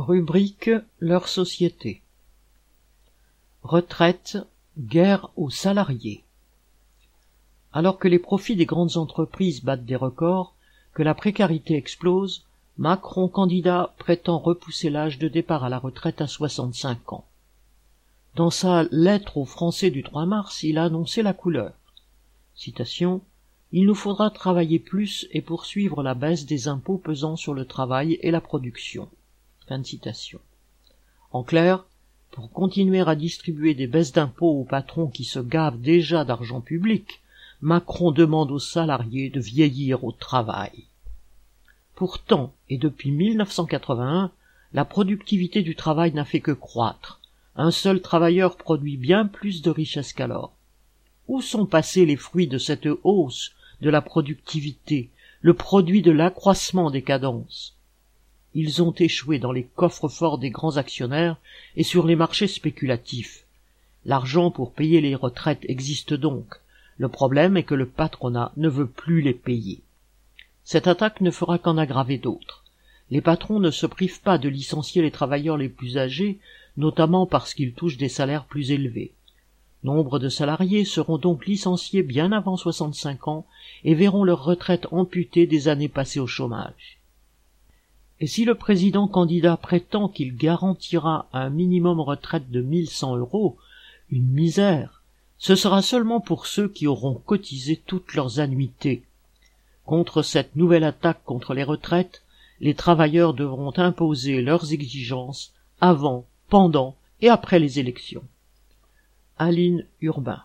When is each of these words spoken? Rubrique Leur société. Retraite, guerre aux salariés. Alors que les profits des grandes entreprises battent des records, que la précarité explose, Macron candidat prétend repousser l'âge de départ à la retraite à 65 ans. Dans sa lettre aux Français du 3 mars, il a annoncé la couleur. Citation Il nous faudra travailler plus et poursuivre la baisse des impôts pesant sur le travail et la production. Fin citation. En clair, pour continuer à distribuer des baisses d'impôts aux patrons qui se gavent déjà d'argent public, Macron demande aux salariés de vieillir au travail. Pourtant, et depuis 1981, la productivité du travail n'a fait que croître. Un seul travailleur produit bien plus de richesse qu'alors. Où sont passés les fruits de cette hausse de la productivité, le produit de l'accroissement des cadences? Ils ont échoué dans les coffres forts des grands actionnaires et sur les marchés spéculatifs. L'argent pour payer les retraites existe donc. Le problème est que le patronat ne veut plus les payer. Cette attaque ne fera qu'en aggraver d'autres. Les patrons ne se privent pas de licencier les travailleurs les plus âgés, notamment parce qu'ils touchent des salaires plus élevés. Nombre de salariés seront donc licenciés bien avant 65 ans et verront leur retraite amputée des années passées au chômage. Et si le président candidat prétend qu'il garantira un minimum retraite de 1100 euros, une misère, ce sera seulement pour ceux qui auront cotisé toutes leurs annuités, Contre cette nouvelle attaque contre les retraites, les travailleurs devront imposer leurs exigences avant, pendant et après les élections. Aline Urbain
Rubrique 0.00 0.70
Leur 1.00 1.26
société. 1.26 2.02
Retraite, 3.64 4.38
guerre 4.78 5.28
aux 5.34 5.50
salariés. 5.50 6.22
Alors 7.72 7.98
que 7.98 8.06
les 8.06 8.20
profits 8.20 8.54
des 8.54 8.64
grandes 8.64 8.96
entreprises 8.96 9.64
battent 9.64 9.84
des 9.84 9.96
records, 9.96 10.54
que 10.94 11.02
la 11.02 11.16
précarité 11.16 11.74
explose, 11.74 12.44
Macron 12.76 13.26
candidat 13.26 13.92
prétend 13.98 14.38
repousser 14.38 14.88
l'âge 14.88 15.18
de 15.18 15.26
départ 15.26 15.64
à 15.64 15.68
la 15.68 15.80
retraite 15.80 16.20
à 16.20 16.28
65 16.28 17.12
ans. 17.12 17.24
Dans 18.36 18.50
sa 18.50 18.84
lettre 18.92 19.36
aux 19.36 19.46
Français 19.46 19.90
du 19.90 20.04
3 20.04 20.26
mars, 20.26 20.62
il 20.62 20.78
a 20.78 20.84
annoncé 20.84 21.22
la 21.22 21.32
couleur. 21.32 21.72
Citation 22.54 23.20
Il 23.72 23.86
nous 23.86 23.96
faudra 23.96 24.30
travailler 24.30 24.78
plus 24.78 25.26
et 25.32 25.42
poursuivre 25.42 26.04
la 26.04 26.14
baisse 26.14 26.46
des 26.46 26.68
impôts 26.68 26.98
pesant 26.98 27.34
sur 27.34 27.52
le 27.52 27.64
travail 27.64 28.16
et 28.22 28.30
la 28.30 28.40
production. 28.40 29.08
Fin 29.68 29.84
citation. 29.84 30.40
En 31.30 31.42
clair, 31.42 31.84
pour 32.30 32.50
continuer 32.50 33.06
à 33.06 33.14
distribuer 33.14 33.74
des 33.74 33.86
baisses 33.86 34.12
d'impôts 34.12 34.60
aux 34.60 34.64
patrons 34.64 35.08
qui 35.08 35.24
se 35.24 35.40
gavent 35.40 35.78
déjà 35.78 36.24
d'argent 36.24 36.62
public, 36.62 37.20
Macron 37.60 38.10
demande 38.10 38.50
aux 38.50 38.58
salariés 38.58 39.28
de 39.28 39.40
vieillir 39.40 40.04
au 40.04 40.12
travail. 40.12 40.84
Pourtant, 41.96 42.54
et 42.70 42.78
depuis 42.78 43.10
1981, 43.10 44.32
la 44.72 44.84
productivité 44.86 45.60
du 45.60 45.76
travail 45.76 46.14
n'a 46.14 46.24
fait 46.24 46.40
que 46.40 46.52
croître. 46.52 47.20
Un 47.54 47.70
seul 47.70 48.00
travailleur 48.00 48.56
produit 48.56 48.96
bien 48.96 49.26
plus 49.26 49.60
de 49.60 49.68
richesse 49.68 50.14
qu'alors. 50.14 50.54
Où 51.26 51.42
sont 51.42 51.66
passés 51.66 52.06
les 52.06 52.16
fruits 52.16 52.48
de 52.48 52.56
cette 52.56 52.88
hausse 53.04 53.52
de 53.82 53.90
la 53.90 54.00
productivité, 54.00 55.10
le 55.42 55.52
produit 55.52 56.00
de 56.00 56.10
l'accroissement 56.10 56.90
des 56.90 57.02
cadences? 57.02 57.77
Ils 58.54 58.82
ont 58.82 58.94
échoué 58.98 59.38
dans 59.38 59.52
les 59.52 59.64
coffres 59.64 60.08
forts 60.08 60.38
des 60.38 60.50
grands 60.50 60.78
actionnaires 60.78 61.36
et 61.76 61.82
sur 61.82 62.06
les 62.06 62.16
marchés 62.16 62.46
spéculatifs. 62.46 63.44
L'argent 64.04 64.50
pour 64.50 64.72
payer 64.72 65.00
les 65.00 65.14
retraites 65.14 65.64
existe 65.68 66.14
donc. 66.14 66.46
Le 66.96 67.08
problème 67.08 67.56
est 67.56 67.62
que 67.62 67.74
le 67.74 67.86
patronat 67.86 68.52
ne 68.56 68.68
veut 68.68 68.88
plus 68.88 69.20
les 69.20 69.34
payer. 69.34 69.80
Cette 70.64 70.86
attaque 70.86 71.20
ne 71.20 71.30
fera 71.30 71.58
qu'en 71.58 71.78
aggraver 71.78 72.18
d'autres. 72.18 72.64
Les 73.10 73.20
patrons 73.20 73.60
ne 73.60 73.70
se 73.70 73.86
privent 73.86 74.20
pas 74.20 74.38
de 74.38 74.48
licencier 74.48 75.02
les 75.02 75.10
travailleurs 75.10 75.56
les 75.56 75.68
plus 75.68 75.96
âgés, 75.96 76.38
notamment 76.76 77.26
parce 77.26 77.54
qu'ils 77.54 77.72
touchent 77.72 77.96
des 77.96 78.08
salaires 78.08 78.44
plus 78.44 78.70
élevés. 78.70 79.12
Nombre 79.84 80.18
de 80.18 80.28
salariés 80.28 80.84
seront 80.84 81.18
donc 81.18 81.46
licenciés 81.46 82.02
bien 82.02 82.32
avant 82.32 82.56
65 82.56 83.28
ans 83.28 83.46
et 83.84 83.94
verront 83.94 84.24
leur 84.24 84.44
retraite 84.44 84.88
amputée 84.90 85.46
des 85.46 85.68
années 85.68 85.88
passées 85.88 86.20
au 86.20 86.26
chômage. 86.26 86.97
Et 88.20 88.26
si 88.26 88.44
le 88.44 88.54
président 88.54 89.06
candidat 89.08 89.56
prétend 89.56 90.08
qu'il 90.08 90.36
garantira 90.36 91.28
un 91.32 91.50
minimum 91.50 92.00
retraite 92.00 92.50
de 92.50 92.60
1100 92.60 93.16
euros, 93.16 93.56
une 94.10 94.28
misère, 94.28 95.02
ce 95.38 95.54
sera 95.54 95.82
seulement 95.82 96.20
pour 96.20 96.46
ceux 96.46 96.68
qui 96.68 96.86
auront 96.86 97.14
cotisé 97.14 97.80
toutes 97.86 98.14
leurs 98.14 98.40
annuités, 98.40 99.04
Contre 99.88 100.20
cette 100.20 100.54
nouvelle 100.54 100.84
attaque 100.84 101.24
contre 101.24 101.54
les 101.54 101.64
retraites, 101.64 102.22
les 102.60 102.74
travailleurs 102.74 103.32
devront 103.32 103.72
imposer 103.78 104.42
leurs 104.42 104.74
exigences 104.74 105.54
avant, 105.80 106.26
pendant 106.50 106.94
et 107.22 107.30
après 107.30 107.58
les 107.58 107.78
élections. 107.78 108.24
Aline 109.38 109.86
Urbain 110.02 110.42